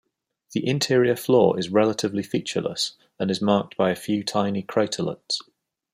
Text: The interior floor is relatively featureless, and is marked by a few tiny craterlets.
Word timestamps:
The 0.53 0.67
interior 0.67 1.15
floor 1.15 1.59
is 1.59 1.69
relatively 1.69 2.23
featureless, 2.23 2.93
and 3.19 3.29
is 3.29 3.39
marked 3.39 3.77
by 3.77 3.91
a 3.91 3.95
few 3.95 4.23
tiny 4.23 4.63
craterlets. 4.63 5.39